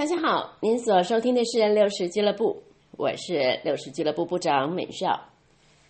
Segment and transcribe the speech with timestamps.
[0.00, 5.28] 大家好，您所收听的是六十俱乐部，我是六十俱乐部部长美少。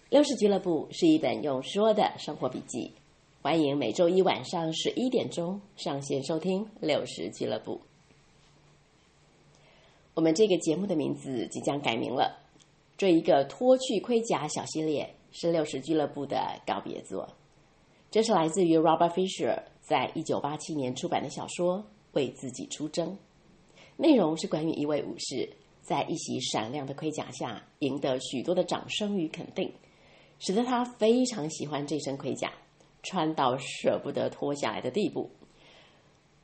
[0.09, 2.93] 六十俱乐部是一本用说的生活笔记，
[3.41, 7.81] 欢迎每周一晚上十一点钟上线收听六十俱乐部。
[10.15, 12.37] 我们这个节目的名字即将改名了，
[12.97, 17.29] 这一个脱去盔甲小系列是六十俱乐部的告别作。
[18.11, 21.79] 这是来自于 Robert Fisher 在一九八七年出版的小说
[22.15, 23.11] 《为自己出征》。
[24.01, 25.47] 内容是关于一位武士
[25.83, 29.71] 在一袭闪亮的盔甲下赢得许多的掌声与肯定，
[30.39, 32.51] 使得他非常喜欢这身盔甲，
[33.03, 35.31] 穿到舍不得脱下来的地步。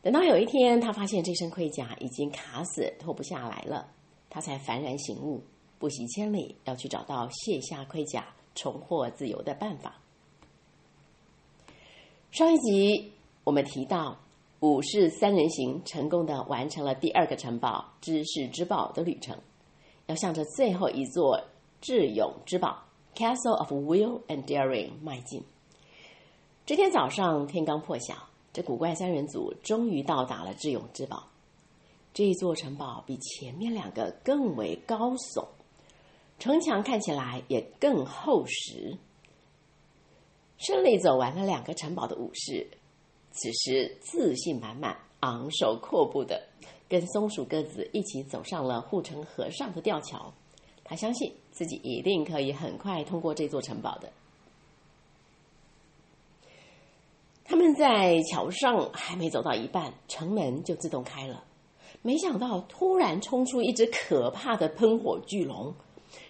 [0.02, 3.91] 等到有一天，他发现这身盔甲已经卡死，脱不下来了，
[4.28, 5.42] 他才幡然醒悟，
[5.78, 9.97] 不惜千里要去找到卸下盔甲、重获自由的办法。
[12.30, 13.12] 上一集
[13.45, 14.20] 我们提到，
[14.66, 19.39] 武士三人行成功的完成了第二个城堡——知识之宝的旅程，
[20.06, 21.41] 要向着最后一座
[21.81, 22.83] 智勇之宝
[23.14, 25.45] （Castle of Will and Daring） 迈进。
[26.67, 28.17] 这天早上，天刚破晓，
[28.53, 31.28] 这古怪三人组终于到达了智勇之宝。
[32.12, 35.47] 这一座城堡比前面两个更为高耸，
[36.41, 38.98] 城墙看起来也更厚实。
[40.58, 42.67] 顺利走完了两个城堡的武士，
[43.37, 46.42] 此时自信满满、昂首阔步的，
[46.89, 50.33] 跟松鼠鸽子一起走上了护城河上的吊桥。
[50.83, 54.11] 他相信自己一定可以很快通过这座城堡的。
[57.45, 61.45] 他们在桥上还没走到一半，城门就自动开了。
[62.01, 65.75] 没想到，突然冲出一只可怕的喷火巨龙。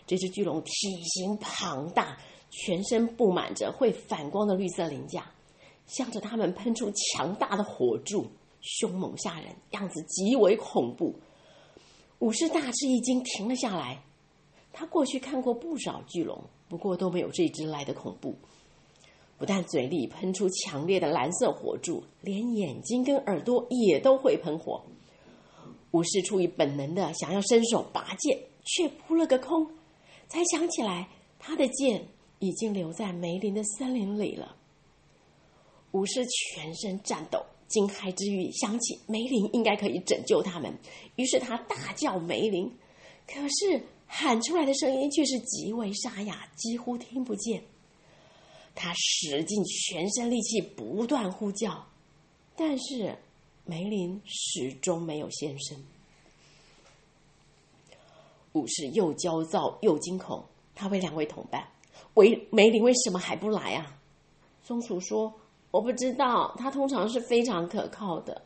[0.07, 0.71] 这只巨龙体
[1.05, 2.19] 型庞大。
[2.49, 5.31] 全身布满着会反光的绿色鳞甲，
[5.87, 8.27] 向着他们喷出强大的火柱，
[8.61, 11.15] 凶猛吓人，样子极为恐怖。
[12.19, 14.03] 武士大吃一惊，停了下来。
[14.73, 18.35] 他过去看过不少巨龙，不过都没有这只来的恐怖。
[19.39, 24.83] 不但嘴里喷出强烈的蓝色火柱，连眼睛跟耳朵也都会喷火。
[25.93, 29.67] 武士出于本能的想要伸手拔剑，却扑了个空，
[30.29, 31.09] 才想起来
[31.39, 32.09] 他的剑。
[32.39, 34.57] 已经留在梅林的森林里了。
[35.93, 40.77] 武士全身颤抖，惊骇之余想起梅林应该可以拯救他们，
[41.17, 42.71] 于是他大叫梅林，
[43.27, 47.63] 可是喊出来的声音却是极为沙哑，几乎听不见。
[48.75, 51.87] 他使尽全身力气不断呼叫，
[52.55, 53.17] 但是
[53.65, 55.83] 梅林始终没有现身。
[58.53, 61.69] 武士又焦躁又惊恐，他问两位同伴。
[62.15, 63.99] 为梅林为什么还不来啊？
[64.63, 65.35] 松鼠说
[65.77, 68.41] ：“我不知道，他通常是非常可靠的。”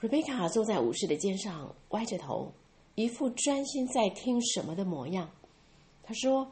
[0.00, 2.52] 瑞贝卡坐在武士的肩上，歪着头，
[2.96, 5.30] 一副专心在听什么的模样。
[6.02, 6.50] 他说：“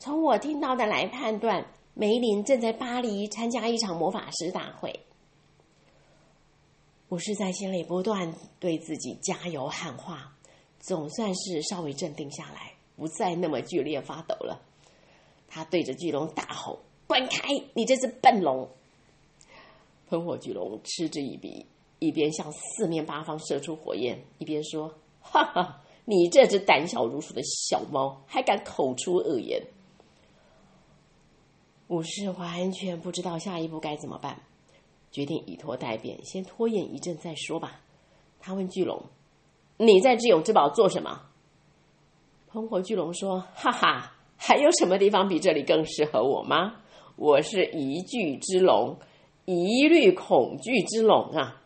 [0.00, 4.98] 从我听到的来判断，梅林正在巴黎参加一场魔法师大会。”
[7.10, 10.36] 武士在心里不断对自己加油喊话，
[10.80, 14.60] 总算是稍微镇定下来，不再那么剧烈发抖了。
[15.46, 17.48] 他对着巨龙大吼：“滚开！
[17.74, 18.68] 你这只笨龙！”
[20.08, 21.66] 喷火巨龙嗤之以鼻，
[21.98, 29.62] 一边向四面八方射出火焰，一边说：“哈哈，你这只胆小如鼠的小猫，还敢口出恶言！”
[31.88, 34.42] 武士完全不知道下一步该怎么办，
[35.10, 37.80] 决定以拖待变，先拖延一阵再说吧。
[38.40, 39.02] 他问巨龙
[39.78, 41.22] ：“你在智勇之宝做什么？”
[42.50, 46.82] 喷火巨龙说：“哈哈。”还有什么地方比这里更适合我吗？
[47.16, 48.98] 我是一惧之龙，
[49.46, 51.62] 一虑恐惧之龙啊！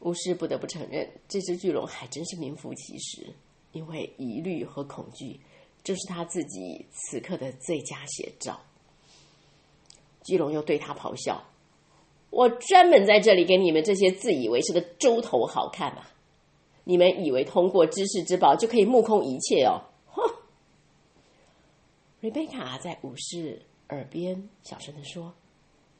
[0.00, 3.32] 巫师不得不承认，这只巨龙还真是名副其实，
[3.70, 5.38] 因为疑虑和恐惧
[5.84, 8.60] 正是他自己此刻的最佳写照。
[10.24, 11.40] 巨龙又对他咆哮
[12.30, 16.10] ：“我专门在这里给你们这些自以为是的猪头好看啊！
[16.82, 19.82] 你们以为通过知识之宝就可以目空一切哦？”
[22.20, 25.32] 瑞贝卡在武士耳边小声的说：“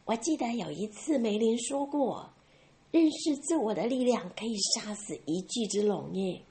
[0.04, 2.28] 我记得有一次梅林说过，
[2.90, 6.42] 认识自我的力量可以杀死一具之龙耶。”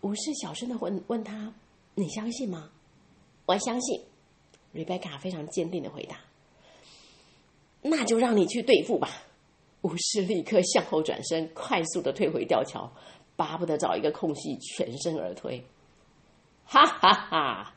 [0.00, 1.52] 武士小声的问问他
[1.94, 2.70] ：“你相信吗
[3.44, 4.00] ？”“我相信。”
[4.72, 6.18] 瑞贝卡非常坚定的回答。
[7.82, 9.10] “那就让你去对付吧。”
[9.82, 12.90] 武士立刻向后转身，快速的退回吊桥，
[13.36, 15.62] 巴不得找一个空隙全身而退。
[16.64, 17.74] 哈哈哈！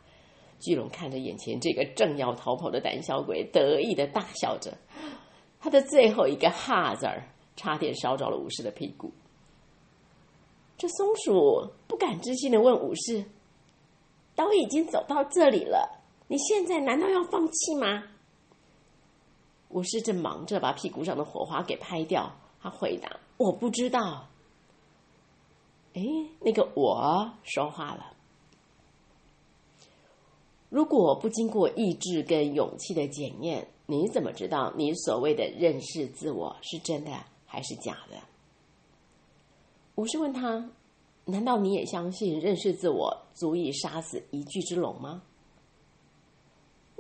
[0.62, 4.78] 巨龙看着眼前这个正要逃跑的胆小鬼，得意的大笑着。
[5.60, 9.12] 他的最后一个“哈”字儿，差点烧着了武士的屁股。
[10.78, 13.25] 这松鼠不敢置信的问武士
[14.36, 18.04] ：“都已经走到这里了，你现在难道要放弃吗？”
[19.69, 24.28] 武士正忙着把屁股上的火花给拍掉，他回答：“我不知道。”
[25.94, 26.02] 哎，
[26.40, 28.14] 那个我说话了。
[30.71, 37.12] 如果不经过意志跟勇气的检验，你怎么知道你所谓的认识自我是真的
[37.45, 38.15] 还是假的？
[39.95, 40.71] 我是问他
[41.25, 45.21] ：“难道你也相信认识自我足以杀死一具之龙吗？”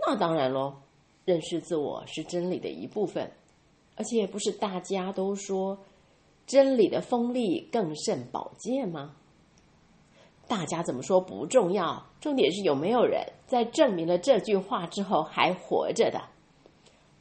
[0.05, 0.73] 那当然喽，
[1.23, 3.31] 认识自我是真理的一部分，
[3.95, 5.79] 而且不是大家都说
[6.45, 9.15] 真理的锋利更胜宝剑吗？
[10.51, 16.21] 大家怎么说不重要，重点是有没有人在证明了这句话之后还活着的。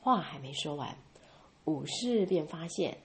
[0.01, 0.97] 话还没说完，
[1.65, 2.99] 武士便发现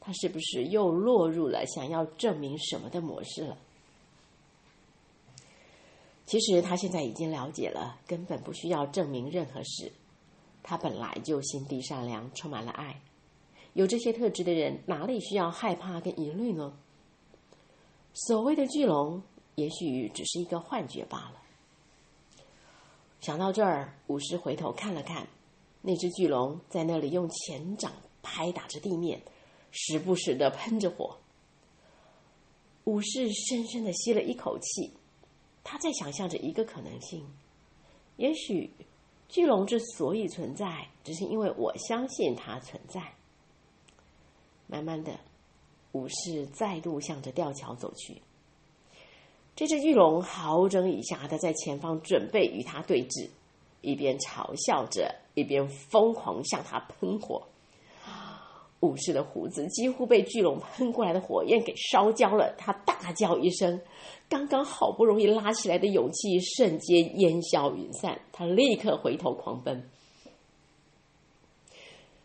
[0.00, 3.58] 他是不是又落入了想要证明什么的模式了。
[6.24, 9.92] 其实他现在已经了解了，根本不需要证明任何事。
[10.62, 12.98] 他本来就心地善良，充满了爱。
[13.74, 16.72] 有这些特质的人，哪里需要害怕跟疑虑呢？
[18.14, 19.20] 所谓的巨龙。
[19.56, 21.42] 也许只是一个幻觉罢了。
[23.20, 25.26] 想到这儿，武士回头看了看，
[25.82, 27.92] 那只巨龙在那里用前掌
[28.22, 29.20] 拍打着地面，
[29.72, 31.18] 时不时的喷着火。
[32.84, 34.92] 武士深深的吸了一口气，
[35.64, 37.26] 他在想象着一个可能性：
[38.16, 38.70] 也许
[39.28, 43.14] 巨龙之所以存在，只是因为我相信它存在。
[44.68, 45.18] 慢慢的，
[45.92, 48.20] 武士再度向着吊桥走去。
[49.56, 53.30] 这只巨龙好整以暇的在前方准备与他对峙，
[53.80, 57.42] 一边嘲笑着，一边疯狂向他喷火。
[58.80, 63.80] 武士的胡子几乎被巨龙喷过来的火焰给烧焦了，他大叫一声，
[64.28, 69.88] 刚刚好不容易拉起来的勇气瞬间烟消云散，他立刻回头狂奔。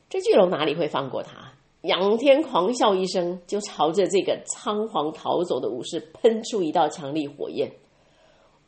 [0.09, 1.53] 这巨龙哪里会放过他？
[1.81, 7.71] 仰天狂笑一声，就朝着这个仓皇逃走的武士喷出一道强力火焰。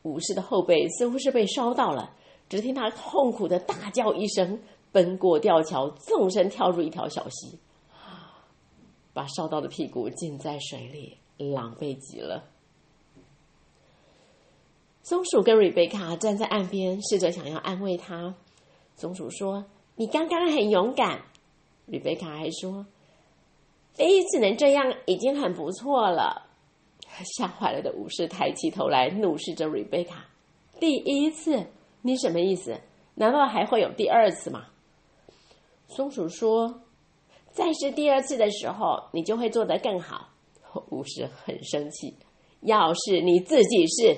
[0.01, 2.15] 武士的后背似乎是被烧到了，
[2.49, 4.59] 只听他痛苦的大叫一声，
[4.91, 7.59] 奔过吊桥，纵身跳入一条小溪，
[9.13, 11.17] 把烧到的屁股浸在水里，
[11.51, 12.45] 狼狈极了。
[15.03, 18.35] 松鼠跟瑞贝卡站在岸边，试着想要安慰他。
[18.95, 19.65] 松鼠说
[19.95, 21.23] ：“你刚刚很勇敢。”
[21.85, 22.85] 瑞贝卡还说。
[23.95, 26.49] 第一次能这样已经很不错了。
[27.23, 30.25] 吓坏了的武士抬起头来，怒视着瑞贝卡
[30.79, 31.63] ：“第一次？
[32.01, 32.75] 你什么意思？
[33.13, 34.65] 难道还会有第二次吗？”
[35.87, 36.81] 松鼠说
[37.53, 40.29] ：“再试第二次的时候，你就会做得更好。”
[40.89, 42.15] 武士很生气
[42.61, 44.17] ：“要是你自己试。”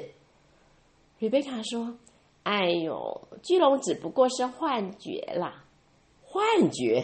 [1.19, 1.97] 瑞贝卡说
[2.43, 5.65] ：“哎呦，巨龙只不过是幻觉啦，
[6.21, 7.03] 幻觉。”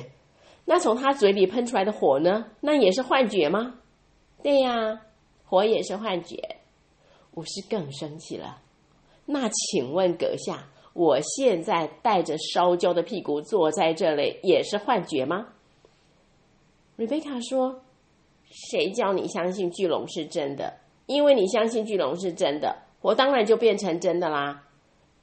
[0.65, 2.45] 那从他嘴里喷出来的火呢？
[2.61, 3.75] 那也是幻觉吗？
[4.41, 5.01] 对呀，
[5.45, 6.57] 火也是幻觉。
[7.35, 8.61] 武士更生气了。
[9.25, 15.47] 那请问阁下，我现在带着烧焦的屁股坐在这里，也是幻觉吗？
[16.95, 17.81] 瑞贝卡说
[18.49, 20.73] ：“谁叫你相信巨龙是真的？
[21.05, 24.63] 因为你相信巨龙是真的，我当然就变成真的啦。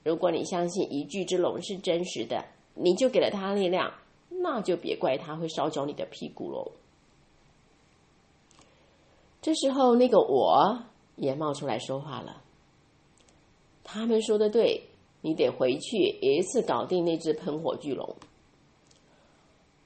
[0.03, 3.93] 如果你相信一具之龙是真实的，你就给了他力量。”
[4.41, 6.73] 那就别怪他会烧焦你的屁股喽。
[9.41, 10.83] 这时候，那个我
[11.17, 12.43] 也冒出来说话了。
[13.85, 14.83] 他们说的对，
[15.23, 18.17] 你得回去一次搞定那只喷火巨龙。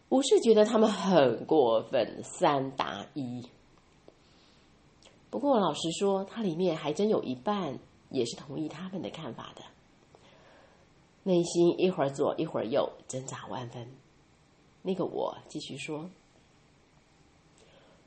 [0.09, 3.47] 武士觉得他们很过分，三打一。
[5.31, 7.79] 不过老实说，他里面还真有一半
[8.11, 9.63] 也是同意他们的看法的，
[11.23, 13.87] 内心一会儿左一会儿右，挣扎万分。
[14.83, 16.11] 那个我继续说：“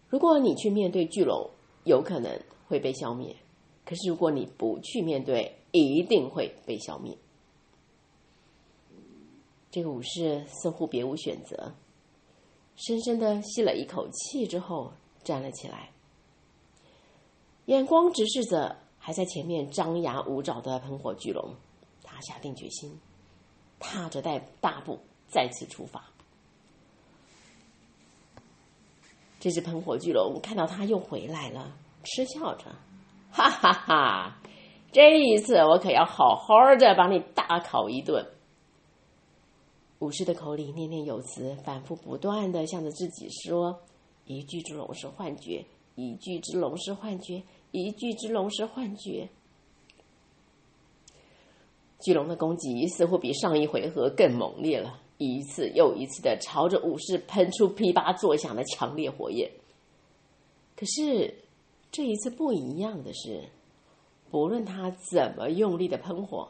[0.10, 1.50] 如果你去面对巨龙，
[1.86, 3.34] 有可能会被消灭；
[3.86, 7.17] 可是如果你不去面对，一定会被消灭。”
[9.72, 11.74] 这个武士似乎别无选择，
[12.75, 15.91] 深深的吸了一口气之后，站了起来，
[17.65, 21.55] 眼光直视着还在前面张牙舞爪的喷火巨龙。
[22.03, 22.98] 他下定决心，
[23.79, 26.10] 踏着大大步再次出发。
[29.46, 31.72] 这只喷火巨龙看到他又回来了，
[32.04, 32.66] 嗤笑着
[33.30, 34.38] ：“哈哈哈！
[34.92, 38.25] 这一次我可要好好的把你大烤一顿。”
[40.02, 43.82] 武士的口里念念有词，反复不断的向着自己说
[44.25, 49.30] ：“一具之龙是幻觉，一具之龙是幻觉，一具之龙是幻觉。
[52.00, 59.50] 巨龙的攻击似乎比上一回合更猛烈了，一次又一次的朝着武士喷出噼啪作响的强烈火焰。
[60.75, 61.34] 可是
[61.91, 63.50] 这一次不一样的是，
[64.29, 66.50] 不论他怎么用力的喷火，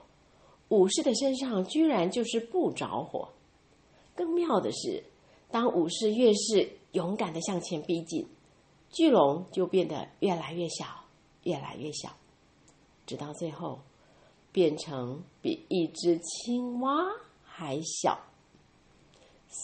[0.70, 3.30] 武士的身上居然就是不着火。
[4.16, 5.04] 更妙的是，
[5.52, 8.28] 当武士越是勇敢的向前逼近，
[8.90, 10.86] 巨龙就变得越来越小，
[11.44, 12.10] 越来越小，
[13.06, 13.80] 直到最后。
[14.52, 17.08] 变成比一只青蛙
[17.44, 18.18] 还小，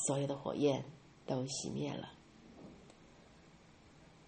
[0.08, 0.84] 所有的火焰
[1.26, 2.10] 都熄灭了。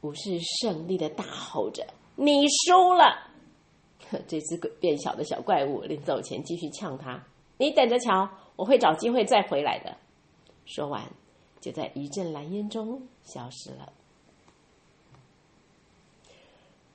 [0.01, 3.32] 武士胜利的大吼着：“你输了！”
[4.27, 7.24] 这只变小的小怪物临走前继续呛他
[7.58, 9.96] ：“你等着瞧，我会找机会再回来的。”
[10.65, 11.10] 说完，
[11.62, 13.93] 就在一阵蓝烟中消失了。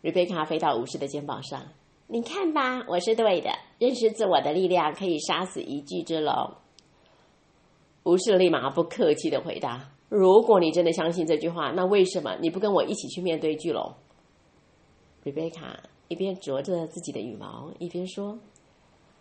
[0.02, 1.62] 瑞贝卡飞到武士的肩膀上。
[2.06, 3.50] 你看吧，我是对的。
[3.78, 6.54] 认识自我的力量可以杀死一具之龙。
[8.08, 13.94] 武士立马不客气的回答：“如果你真的相信这句话，那为什么你不跟我一起去面对巨龙？”
[15.24, 18.38] 瑞贝卡一边啄着自己的羽毛，一边说：“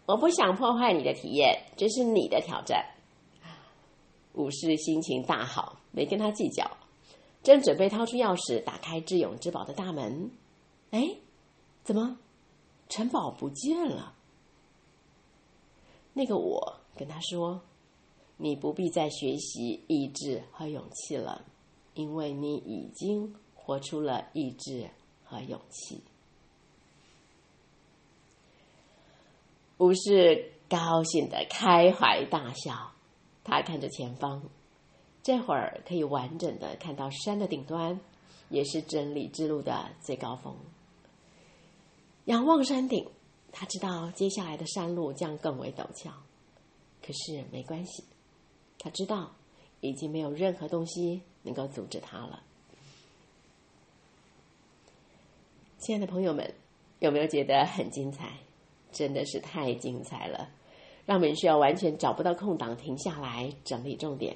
[0.08, 2.82] 我不想破坏你的体验，这是你的挑战。”
[4.36, 6.66] 武士心情大好，没跟他计较，
[7.44, 10.32] 正准备掏出钥匙打开智勇之宝的大门。
[10.92, 11.18] 哎，
[11.84, 12.18] 怎么？
[12.88, 14.14] 城堡不见了。
[16.14, 17.60] 那个我跟他说
[18.38, 21.46] ：“你不必再学习意志和勇气了，
[21.94, 24.90] 因为你已经活出了意志
[25.24, 26.02] 和勇气。”
[29.80, 32.94] 武士高兴的开怀大笑，
[33.44, 34.42] 他看着前方，
[35.22, 38.00] 这会儿可以完整的看到山的顶端，
[38.50, 40.56] 也是真理之路的最高峰。
[42.26, 43.08] 仰望山顶，
[43.52, 46.12] 他知道接下来的山路将更为陡峭，
[47.02, 48.04] 可是没关系，
[48.80, 49.32] 他知道
[49.82, 52.44] 已经没有任何东西能够阻止他了。
[55.78, 56.54] 亲爱的朋友们，
[57.00, 58.38] 有没有觉得很精彩？
[58.92, 60.50] 真的是太精彩了，
[61.06, 64.36] 让我们需要完全找不到空档停下来整理重点。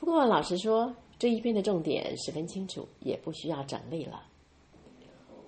[0.00, 4.26] 不过老实说，这一篇的重点十分清楚，也不需要整理了。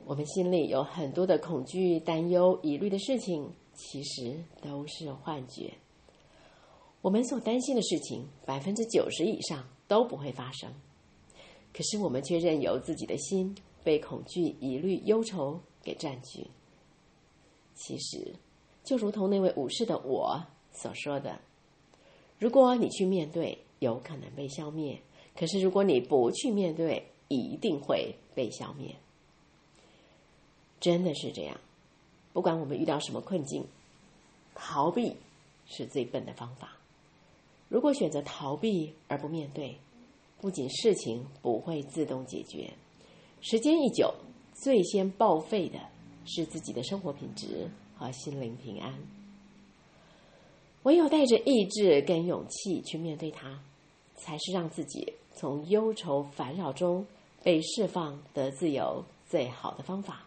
[0.05, 5.73] 我们心里有很多的恐惧、担忧、疑虑的事情，其实都是幻觉。
[7.07, 10.69] 我们所担心的事情，百分之九十以上都不会发生。
[11.73, 16.49] 可是我们却任由自己的心被恐惧、疑虑、忧愁给占据。
[17.77, 18.35] 其实，
[18.83, 21.39] 就如同那位武士的我所说的
[22.41, 24.97] ：“如果你去面对，有可能被消灭；
[25.39, 28.97] 可是如果你不去面对，一定会被消灭。”
[30.81, 31.57] 真的是这样，
[32.33, 33.65] 不管我们遇到什么困境，
[34.57, 35.15] 逃避
[35.69, 36.73] 是最笨的方法。
[37.69, 39.77] 如果选择逃避而不面对，
[40.41, 42.73] 不仅事情不会自动解决，
[43.41, 44.15] 时间一久，
[44.55, 45.79] 最先报废的
[46.25, 48.95] 是自己的生活品质和心灵平安。
[50.85, 53.61] 唯有带着意志跟勇气去面对它，
[54.15, 57.05] 才是让自己从忧愁烦扰中
[57.43, 60.25] 被释放得自由最好的方法。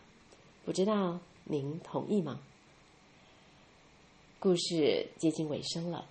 [0.65, 2.41] 不知道您同意吗？
[4.39, 6.05] 故事接近尾声了，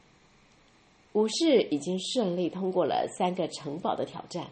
[1.19, 4.47] 股市已经顺利通过了三个城堡的挑战，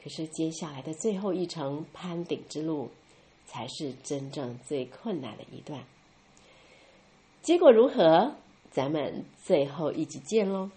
[0.00, 2.88] 可是接下来的最后一程攀顶之路，
[3.44, 5.82] 才是真正最困难的一段。
[7.42, 8.36] 结果如何？
[8.70, 10.70] 咱们最后一集见喽！